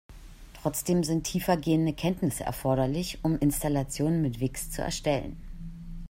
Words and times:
Trotzdem 0.59 1.03
sind 1.03 1.25
tiefergehende 1.25 1.93
Kenntnisse 1.93 2.43
erforderlich, 2.43 3.19
um 3.21 3.37
Installationen 3.37 4.23
mit 4.23 4.39
WiX 4.39 4.71
zu 4.71 4.81
erstellen. 4.81 5.37